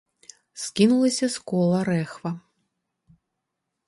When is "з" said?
1.35-1.43